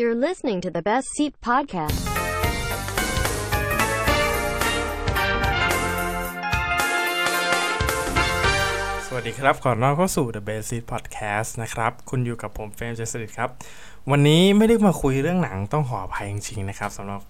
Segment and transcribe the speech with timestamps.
[0.00, 2.00] You're listening to the Best Seat Podcast.
[9.06, 13.50] สวัสดีครับ ขอต้อนรับเข้าสู่ The Basic Podcast นะครับ คุณอยู่กับผมเฟรมเจสริตครับ
[14.10, 17.20] วันนี้ไม่ได้มาคุยเรื่องหนังต้องขออภัยจริงๆนะครับสำหรับ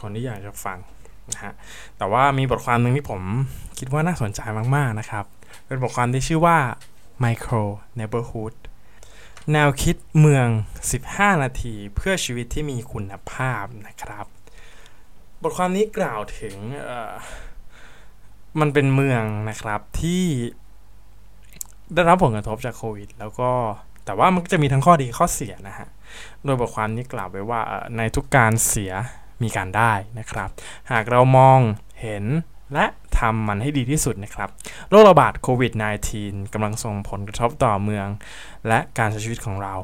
[0.00, 0.78] คนที่อยากจะฟัง
[1.32, 1.52] นะฮะ
[1.98, 3.20] แต่ว่ามีบทความหนึ่งที่ผม
[3.78, 4.40] คิดว่าน่าสนใจ
[4.76, 5.24] มากๆนะครับ
[5.66, 6.56] เป็นบทความที่ชื่อว่า
[7.24, 7.62] Micro
[7.98, 8.54] Neighborhood
[9.50, 10.46] แนวคิดเมือง
[10.96, 14.26] 15 นาทีเพื่อชีวิตที่มีคุณภาพนะครับ
[15.42, 16.56] บทความนี้กล่าวถึง
[18.60, 20.24] มันเป็นเมืองนะครับที่
[21.94, 23.50] ได้รับผลกระทบจากโควิด แล้วก็
[24.04, 25.88] แต่ว่ามันก็จะมีทั้งข้อดีข้อเสียนะฮะ
[26.44, 27.60] โดยบทความนี้กล่าวไว้ว่า
[27.96, 28.92] ในทุกการเสีย
[29.42, 30.48] มีการได้นะครับ
[30.90, 31.60] หากเรามอง
[32.02, 32.24] เห็น
[32.74, 32.86] และ
[33.18, 34.48] ทำมันให้ดีที่สุดนะครับ
[34.88, 35.72] โรคระบาดโควิด
[36.12, 38.06] -19 กำลังส่งผลกระทบต่อเมือง
[38.68, 39.74] และการใช้ชีวิตของเรา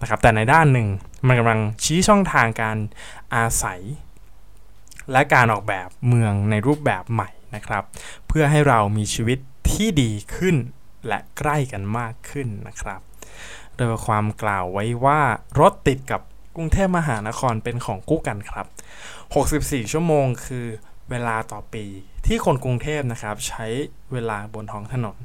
[0.00, 0.88] นะครับ แต่ในด้านหนึ่ง
[1.26, 2.76] มันกำลังชี้ช่องทางการ
[3.34, 3.80] อาศัย
[5.12, 7.84] และการออกแบบเมืองในรูปแบบใหม่นะครับ
[8.28, 9.38] เพื่อให้เรามีชีวิต
[9.70, 10.56] ที่ดีขึ้น
[11.08, 13.00] และใกล้กันมากขึ้นนะครับ
[13.76, 15.20] โดยความกล่าวไว้ว่า
[15.60, 16.20] รถติดกับ
[16.56, 18.66] กรุงเทพมหานครเป็นของคู่กันครับ
[19.24, 20.66] 64 ชั่วโมงคือ
[21.10, 21.84] เวลาต่อปี
[22.26, 23.66] ที่คนกรุงเทพนะครับใช้
[24.12, 25.16] เวลาบนท้องถนน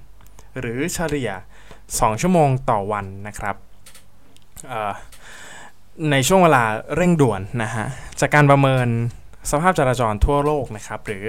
[0.60, 1.32] หรือเฉลี่ย
[1.78, 3.56] 2 ชั่วโมงต่อวันนะครับ
[6.12, 6.64] ในช่วงเวลา
[6.96, 7.86] เร่งด่วนนะฮะ
[8.20, 8.88] จากการประเมิน
[9.52, 11.26] สภาพจราจรทั่วโลกนะครับหรือ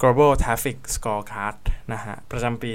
[0.00, 1.56] global traffic scorecard
[1.92, 2.70] นะฮะประจำปี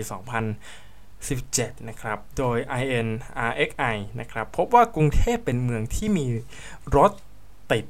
[0.91, 6.25] 2017 นะครับ โดย INRXI นะครับพบว่ากรุงเทพเป็นเมืองที่มี
[6.95, 7.11] รถ
[7.71, 7.85] ติด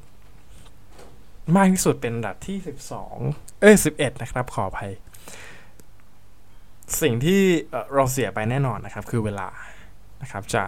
[1.54, 2.56] มากที่สุดเป็นอันดับที่
[3.08, 4.92] 12 เอ้ย 11 นะครับ ขออภัย
[7.02, 7.42] สิ่งที่
[7.94, 9.48] เราเสียไปแน่นอนนะครับ คือเวลา
[10.22, 10.62] นะครับจะ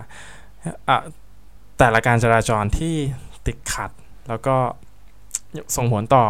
[0.89, 0.97] อะ
[1.79, 2.95] แต่ละการจราจรที่
[3.47, 3.91] ติดขัด
[4.29, 4.57] แล้วก็
[5.77, 6.27] ส่งผลต่อ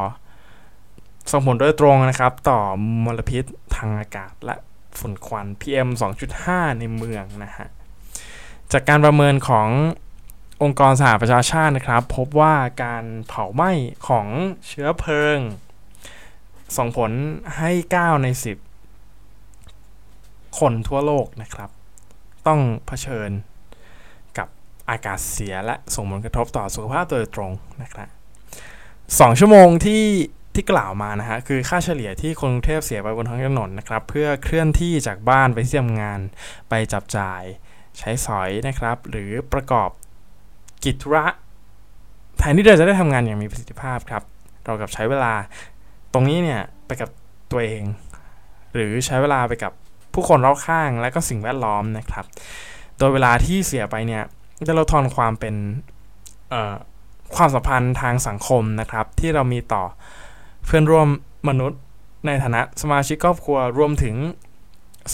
[1.32, 2.58] ส่งผลโดยตรงนะครับ ต่อ
[3.04, 3.44] มลพิษ
[3.76, 4.56] ทางอากาศและ
[4.98, 5.88] ฝุ่นควัน PM
[6.34, 7.68] 2.5 ในเมืองนะฮะ
[8.72, 9.68] จากการประเมินของ
[10.62, 12.54] องค์กรสหประชาชาตินะครับ พบว่า
[12.84, 13.70] การเผาไหม้
[14.08, 14.26] ของ
[14.66, 15.38] เชื้อเพลิง
[16.76, 17.10] ส่งผล
[17.56, 18.26] ให้ 9 ใน
[19.04, 21.70] 10 คนทั่วโลกนะครับ
[22.46, 23.30] ต้องเผชิญ
[24.38, 24.48] กับ
[24.90, 27.52] อากาศเสียและส่งผลกระทบต่อสุขภาพโดยตรง
[27.82, 28.08] นะครับ
[29.20, 30.04] สองชั่วโมงที่
[30.54, 36.20] ที่กล่าวมานะฮะคือค่าเฉลี่ยที่คนกรุงเทพเสียไปบนท้องถนนนะครับ เพื่อเคลื่อนที่จากบ้านไปที่ทำงาน
[36.68, 37.42] ไปจับจ่าย
[37.98, 39.90] ใช้สอยนะครับ หรือประกอบ
[40.84, 41.24] กิจธุระ
[42.38, 44.22] แทนที่เราจะได้ทำงานอย่างมีประสิทธิภาพครับ
[44.64, 45.32] เรากับใช้เวลา
[46.12, 47.10] ตรงนี้เนี่ยไปกับ
[47.50, 47.82] ตัวเอง
[48.74, 49.72] หรือใช้เวลาไปกับ
[50.14, 52.24] ผู้คนรอบข้างและก็สิ่งแวดล้อมนะครับ
[52.98, 54.24] โดยเวลาที่เสียไปเนี่ย
[54.68, 55.54] จะลดทอนความเป็น
[57.36, 59.84] ความสัมพันธ์ทางสังคมนะครับ ที่เรามีต่อ
[60.66, 61.08] เพื่อนร่วม
[61.48, 61.80] มนุษย์
[62.26, 64.14] ในฐานะสมาชิกครอบครัวรวมถึง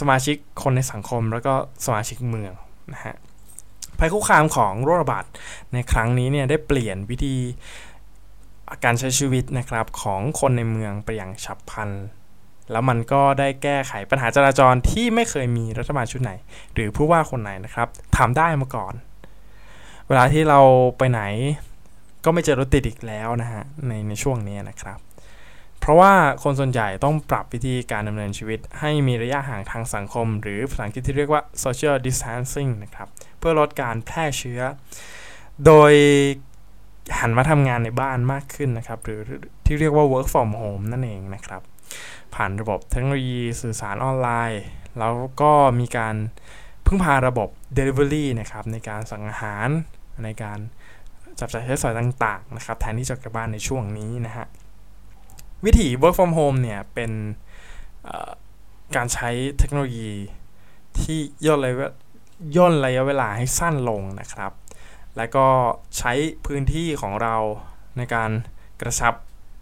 [0.00, 1.54] สมาชิกคนในสังคม แล้วก็
[1.84, 2.52] สมาชิกเมือง
[2.92, 3.14] นะฮะ
[3.98, 5.24] ภัยคุกคามของโรคระบาด
[5.72, 7.36] ในครั้งนี้เนี่ยได้เปลี่ยนวิธี
[8.84, 11.90] การใช้ชีวิตนะครับของคนในเมืองไปอย่างฉับพลัน
[12.70, 16.32] แล้วมันก็ได้แก้ไขปัญหาจราจรที่ไม่เคยมีรัฐบาลชุดไหน
[16.74, 18.94] หรือผู้ว่าคนไหนนะครับทำได้มาก่อน
[20.08, 20.60] เวลาที่เรา
[20.98, 21.22] ไปไหน
[22.24, 24.98] ก็ไม่เจอรถติดอีกแล้วนะฮะในในช่วงนี้นะครับ
[25.84, 33.08] เพราะว่าคนส่วนใหญ่ต้องปรับวิธีการดำเนินชีวิต ให้มีระยะห่างทางสังคม หรือภาษาอังกฤษที่เรียกว่า social distancing นะครับ
[33.38, 34.60] เพื่อลดการแพร่เชื้อ
[35.66, 35.92] โดย
[37.18, 39.20] หันมาทำงานในบ้านมากขึ้นนะครับ หรือ
[39.66, 41.62] ที่เรียกว่า work from home นั่นเองนะครับ
[42.34, 44.62] ผ่านระบบเทคโนโลยีสื่อสารออนไลน์
[44.98, 46.14] แล้วก็มีการ
[46.86, 49.68] พึ่งพาระบบ Delivery นะครับในการสั่งอาหาร
[50.24, 50.58] ในการ
[51.38, 54.46] จับจ่ายใช้สอยต่างๆนะครับแทนที่จะกลับบ้านในช่วงนี้นะฮะ
[55.64, 57.12] วิธี work from home เนี่ยเป็น
[58.96, 60.10] การใช้เทคโนโลยี
[61.00, 61.92] ที่ย่นระยะ
[62.56, 64.52] ย่นระยะเวลาให้สั้นลงนะครับ
[65.16, 65.46] และก็
[65.98, 66.12] ใช้
[66.46, 67.36] พื้นที่ของเรา
[67.96, 68.30] ในการ
[68.80, 69.14] กระชับ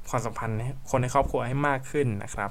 [0.08, 0.56] ความสัมพันธ์
[0.90, 2.50] คนในครอบครัวให้มากขึ้นนะครับ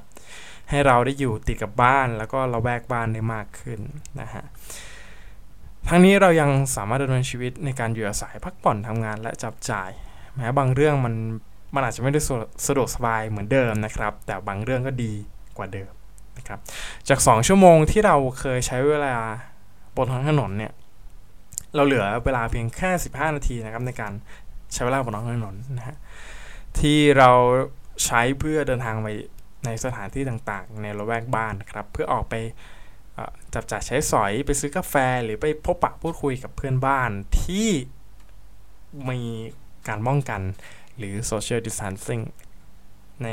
[0.69, 3.80] ให้เราได้อยู่ติดกับบ้านแล้วก็เราแวกบ้านได้มากขึ้น
[4.21, 4.44] นะฮะ
[5.88, 9.89] ทั้งนี้เรายังสามารถดำเนินชีวิตในการอยู่อาศัยพักผ่อนทำงานและจับจ่าย
[10.36, 11.15] แม้บางเรื่องมัน
[11.73, 12.19] มันอาจจะไม่ได้
[12.68, 15.13] สะดวกสบายเหมือนเดิมนะครับ แต่บางเรื่องก็ดี
[15.57, 15.91] กว่าเดิม
[16.38, 16.59] นะครับ
[17.09, 19.15] จาก 2 ชั่วโมงที่เราเคยใช้เวลา
[19.95, 20.71] บนท้องถนนเนี่ย
[21.75, 24.13] เราเหลือเวลาเพียงแค่ 15 นาทีนะครับในการ
[24.73, 25.97] ใช้เวลาบนท้องถนนนะฮะ
[26.79, 27.31] ที่เรา
[28.06, 29.07] ใช้เพื่อเดินทางไป
[29.65, 32.35] ในสถานที่ต่างๆ ในละแวกบ้านนะครับ เพื่อออกไป
[33.53, 37.69] จับจ่ายใช้สอยไปซื้อกาแฟหรือไปพบปะพูดคุยกับเพื่อนบ้านที่
[39.09, 39.21] มี
[39.88, 40.41] การป้องกัน
[41.01, 42.24] หรือ social distancing
[43.24, 43.27] ใน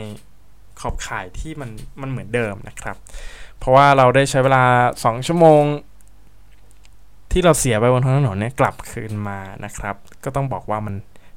[0.81, 1.71] ขอบข่ายที่มัน
[2.01, 2.97] มันเหมือนเดิมนะครับ
[3.59, 5.63] เพราะว่าเราได้ใช้เวลา 2 ชั่วโมง
[7.33, 10.95] ที่เราเสียไปบนท้องถนนเนี่ยกลับคืนมานะครับ ก็ต้องบอกว่ามัน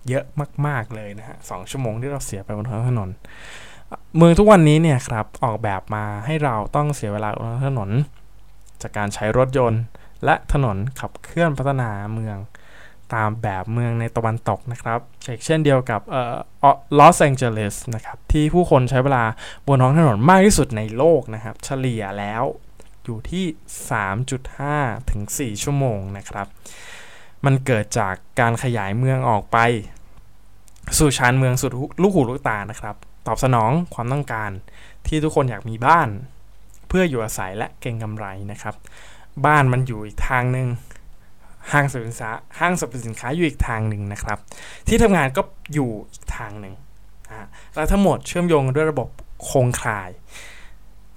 [0.07, 0.25] เยอะ
[0.67, 3.09] มาก ๆ เลยนะฮะสชั่วโมงที่เราเสียไปบนท้องถนน
[4.17, 7.89] เมืองทุกวันนี้เนี่ยครับออกแบบมาให้เราต้องเสียเวลาบนท้องถนน
[8.81, 9.81] จากการใช้รถยนต์
[10.25, 12.37] และถนนขับเคลื่อนพัฒนาเมือง
[13.13, 14.99] ตามแบบเมืองในตะวันตกนะครับ
[15.45, 16.35] เช่นเดียวกับเอ่อ
[16.99, 19.23] ลอสแองเจลิสนะครับที่ผู้คนใช้เวลา
[19.67, 22.43] บนท้องถนนมากที่สุดในโลกนะครับ เฉลี่ยแล้ว
[23.03, 23.45] อยู่ที่
[24.27, 26.47] 3.5 ถึง 4 ชั่วโมงนะครับ
[27.45, 29.57] มันเกิดจากการขยายเมืองออกไป
[30.97, 31.71] สู่ชานเมืองสุด
[32.01, 32.95] ลูกหูลูกตานะครับ
[33.27, 34.51] ตอบสนองความต้องการ
[35.07, 36.09] ที่ทุกคนอยากมีบ้าน
[36.87, 38.75] เพื่ออยู่อาศัยและเก็งกำไรนะครับ
[39.45, 40.67] บ้านมันอยู่อีกทางหนึ่ง
[41.73, 44.37] ห้างสรรพสินค้าห้างสรรพสินค้าอยู่อีกทางหนึ่งนะครับ
[44.87, 45.41] ที่ทำงานก็
[45.73, 46.73] อยู่อีกทางหนึ่ง
[47.75, 49.09] และทั้งหมดเชื่อมโยงด้วยระบบ
[49.43, 50.09] โครงข่าย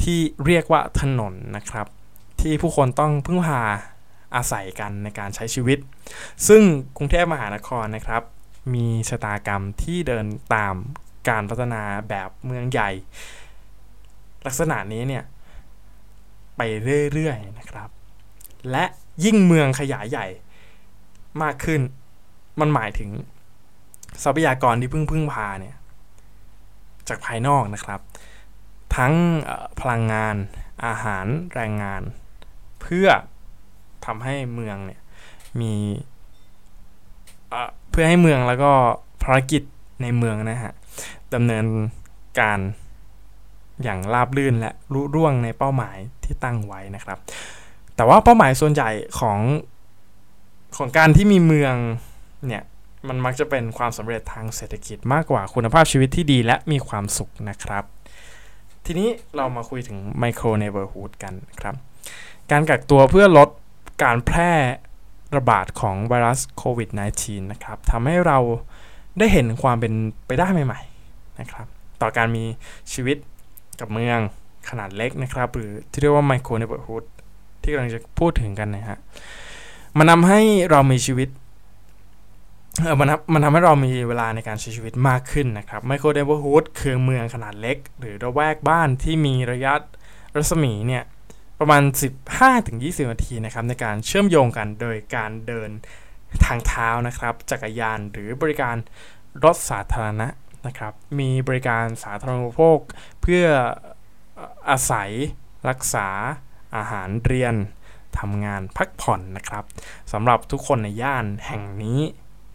[0.02, 1.86] ที่เรียกว่าถนนนะครับ
[2.40, 3.62] ที่ผู้คนต้องพึ่งพา
[4.36, 5.78] อาศัยกันในการใช้ชีวิต
[6.48, 6.62] ซึ่ง
[6.96, 8.22] กรุงเทพมหานครนะครับ
[8.74, 10.74] มีชะตากรรมที่เดินตาม
[11.28, 12.90] การพัฒนาแบบเมืองใหญ่
[14.46, 15.24] ลักษณะนี้เนี่ย
[16.56, 16.60] ไป
[17.12, 17.88] เรื่อยๆนะครับ
[18.70, 18.84] และ
[19.24, 20.26] ยิ่งเมืองขยายใหญ่
[21.42, 21.80] มากขึ้น
[22.60, 23.10] มันหมายถึง
[24.22, 25.76] ทรัพยากรที่พึ่งพึ่งพาเนี่ย
[27.08, 28.00] จากภายนอกนะครับ
[28.96, 29.14] ทั้ง
[29.80, 30.36] พลังงาน
[30.84, 32.02] อาหารแรงงาน
[32.80, 33.08] เพื่อ
[34.04, 35.00] ทำให้เมืองเนี่ย
[35.60, 35.74] มี
[37.90, 38.72] เพื่อให้เมืองแล้วก็
[39.22, 39.62] ภารกิจ
[40.02, 40.72] ในเมืองนะฮะ
[41.34, 41.64] ดำเนิน
[42.40, 42.58] การ
[43.82, 47.18] อย่างราบรื่นและรุ่ร่วงในเป้าหมายที่ตั้งไว้นะครับ
[47.96, 49.38] แต่ว่าเป้าหมายส่วนใหญ่ของ
[50.76, 51.74] ของการที่มีเมือง
[52.46, 52.62] เนี่ย
[53.08, 57.84] มันมักจะเป็นความสำเร็จทางเศรษฐกิจมากกว่าคุณภาพชีวิตที่ดีและมีความสุขนะครับ
[58.84, 61.74] ทีนี้เรามาคุยถึงไมโครเนเบอร์ฮูดกันครับ
[62.50, 63.48] การกักตัวเพื่อลด
[64.02, 64.52] การแพร่
[65.36, 66.88] ระบาดของไวรัสโควิด
[67.20, 68.38] -19 นะครับทำให้เรา
[69.18, 69.92] ได้เห็นความเป็น
[70.26, 71.66] ไปได้ใหม่ๆนะครับ
[72.02, 72.44] ต่อการมี
[72.92, 73.16] ชีวิต
[73.80, 74.18] กับเมือง
[74.68, 77.04] ขนาดเล็กนะครับ หรือที่เรียกว่าไมโครเนเบอร์ฮูด
[77.64, 78.98] ที่กำลังจะพูดถึงกันนะฮะ
[79.98, 80.40] มันทาให้
[80.70, 81.28] เรามีชีวิต
[82.80, 89.72] เออมันมันทำให้เรามีเวลาในการใช้ชีวิตมากขึ้นนะครับไมโครเดเวอร์ฮูดคือเมืองขนาดเล็ก หรือระแวกบ้านที่มีระยะ
[90.36, 91.04] รัศมีเนี่ย
[91.60, 91.82] ประมาณ
[92.48, 95.70] 15-20 นาทีนะครับ ในการเชื่อมโยงกันโดยการเดิน
[96.44, 98.76] ทางเท้านะครับ จักรยานหรือบริการ
[99.44, 100.28] รถสาธารณะ
[100.66, 102.78] นะครับ มีบริการสาธารณูปโภค
[103.22, 103.44] เพื่อ
[104.70, 105.10] อาศัย
[105.68, 106.08] รักษา
[106.76, 107.54] อาหารเรียน
[108.18, 109.64] ทำงานพักผ่อนนะครับ
[110.12, 112.00] สำหรับทุกคนในย่านแห่งนี้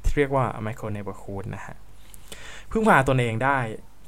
[0.04, 1.75] ที่เรียกว่าไมโครเนเบอร์คูดนะฮะ
[2.71, 3.57] พึ่งพาตนเองได้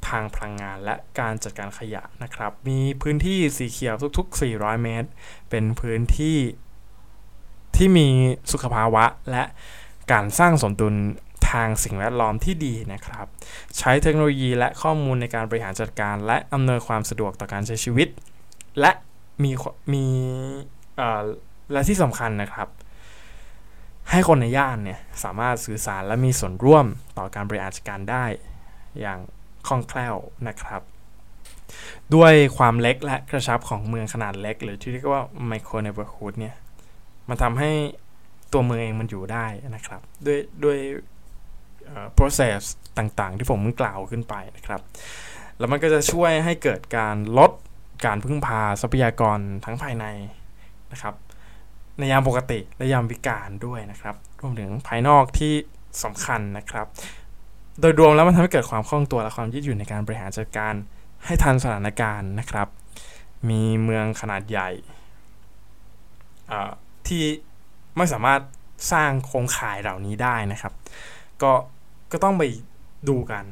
[0.08, 5.08] ทางพลังงานและการจัดการขยะนะครับ มีพื้นที่สีเขียวทุก ๆ 400 เมตร
[5.50, 6.38] เป็นพื้นที่
[7.76, 8.08] ที่มี
[8.52, 9.44] สุขภาวะและ
[10.12, 10.94] การสร้างสมดุล
[11.50, 13.26] ทางสิ่งแวดล้อมที่ดีนะครับ
[13.78, 18.08] ใช้เทคโนโลยีและข้อมูลในการบริหารจัดการ และอำนวยความสะดวกต่อการใช้ชีวิต
[18.80, 18.92] และ
[19.44, 19.52] มี
[19.92, 20.04] มี
[21.72, 22.68] และที่สำคัญนะครับ
[24.10, 26.86] ให้คนในย่านเนี่ยสามารถสื่อสารและมีส่วนร่วม
[27.18, 28.24] ต่อการบริหารจัดการได้
[29.00, 29.18] อย่าง
[29.66, 30.16] คล่องแคล่ว
[30.48, 30.82] นะครับ
[32.14, 36.54] ด้วยความเล็กและกระชับของเมืองขนาดเล็ก หรือที่เรียกว่าไมโครเนเบอร์ฮูดเนี่ย
[37.28, 37.70] มันทำให้
[38.52, 39.46] ตัวเมืองเองมันอยู่ได้
[39.76, 40.78] นะครับ ด้วยด้วย
[42.18, 42.60] process
[42.98, 44.80] ต่างๆ ที่ผมกล่าวขึ้นไปนะครับ
[45.58, 47.50] แล้วมันก็จะช่วยให้เกิดการลด
[48.04, 50.04] การพึ่งพาทรัพยากรทั้งภายใน
[50.92, 51.14] นะครับ
[51.98, 55.52] ในยามปกติและยามวิกาลด้วยนะครับ รวมถึงภายนอกที่
[56.04, 56.86] สำคัญนะครับ
[57.80, 60.74] โดยรวมแล้วมันทำให้เกิดความคล่องตัวและความยืดหยุ่นในการบริหารจัดการ
[61.24, 62.68] ให้ทันสถานการณ์นะครับ
[63.48, 64.70] มีเมืองขนาดใหญ่
[67.06, 67.24] ที่
[67.96, 68.40] ไม่สามารถ
[68.92, 70.72] สร้างโครงข่ายเหล่านี้ได้นะครับ
[71.42, 71.52] ก็
[72.12, 72.42] ก็ต้องไป
[73.08, 73.44] ดูกัน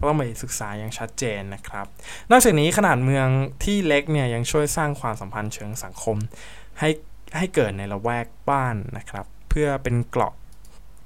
[0.00, 1.86] ก็ต้องไปศึกษาอย่างชัดเจนนะครับ
[2.30, 3.28] นอกจากนี้ขนาดเมือง
[3.64, 6.16] ที่เล็กเนี่ยยังช่วยสร้างความสัมพันธ์เชิงสังคม
[6.78, 6.88] ให้
[7.36, 10.34] ให้เกิดในละแวกบ้านนะครับ เพื่อเป็นเกราะ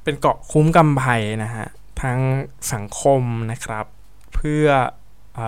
[0.05, 1.67] เป็นเกาะคุ้มกำภัยนะฮะ
[2.03, 2.19] ทั้ง
[2.73, 3.23] สังคม
[3.53, 3.87] นะครับ
[4.35, 4.67] เพื่อ
[5.39, 5.41] อ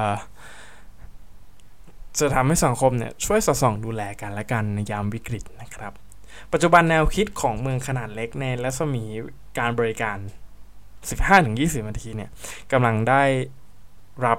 [2.19, 5.93] จะทำให้สังคมเนี่ยช่วยสอดส่องดูแลกันและกันในยามวิกฤตนะครับ
[6.53, 9.05] ปัจจุบันแนวคิดของเมืองขนาดเล็กในรัศมี
[9.59, 10.19] การบริการ
[11.41, 12.31] 15-20 นาทีเนี่ย
[12.73, 13.23] กำลังได้
[14.27, 14.39] รับ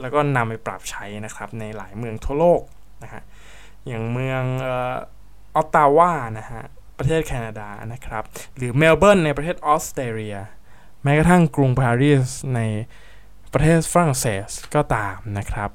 [0.00, 2.62] แล้วก็นำไปปรับใช้นะครับในหลายเมืองทั่วโลก
[3.02, 3.22] นะฮะ
[3.86, 4.42] อย่างเมือง
[5.54, 6.62] ออตตาวานะฮะ
[6.98, 8.24] ประเทศแคนาดานะครับ
[8.56, 10.36] หรือเมลเบิร์นในประเทศออสเตรเลีย
[11.02, 12.60] แม้กระทั่งกรุงปารีสใน
[13.52, 15.70] ประเทศฝรั่งเศสก็ตามนะครับ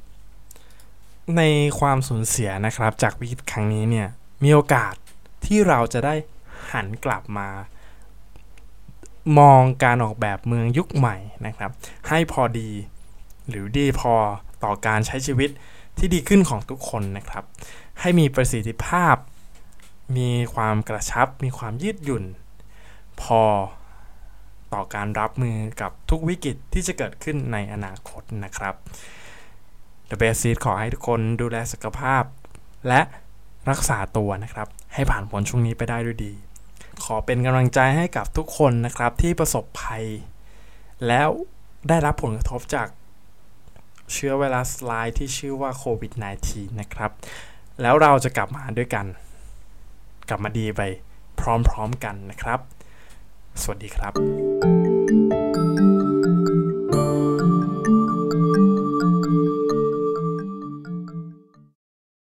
[1.37, 1.41] ใน
[1.79, 4.07] ความสูญเสียนะครับจากวิกฤตครั้งนี้เนี่ย
[4.43, 4.93] มีโอกาส
[5.45, 6.15] ที่เราจะได้
[6.71, 7.47] หันกลับมา
[9.39, 11.71] มองการออกแบบเมืองยุคใหม่นะครับ
[12.09, 12.69] ให้พอดี
[13.49, 14.13] หรือดีพอ
[14.63, 15.49] ต่อการใช้ชีวิต
[15.97, 17.43] ที่ดีขึ้นของทุกคนนะครับ
[17.99, 19.15] ให้มีประสิทธิภาพ
[20.17, 22.23] มีความกระชับ มีความยืดหยุ่น
[23.21, 23.41] พอ
[24.73, 28.75] ต่อการรับมือกับทุกวิกฤตที่จะเกิดขึ้นในอนาคตนะครับ
[30.09, 32.23] The Best Seed ขอให้ทุกคนดูแลสุขภาพ
[32.87, 33.01] และ
[33.69, 36.33] รักษาตัวนะครับ ให้ผ่านพ้นช่วงนี้ไปได้ด้วยดี
[37.03, 40.03] ขอเป็นกำลังใจให้กับทุกคนนะครับที่ประสบภัย
[41.07, 41.29] แล้ว
[41.89, 42.87] ได้รับผลกระทบจาก
[44.11, 46.13] เชื้อไวรัสลายที่ชื่อว่าโควิด
[46.45, 47.11] -19 นะครับ
[47.81, 49.05] แล้วเราจะกลับมาด้วยกัน
[50.29, 50.81] กลับมาดีไป
[51.39, 51.41] พ
[51.73, 52.59] ร้อมๆกันนะครับ
[53.61, 54.13] สวัสดีครับ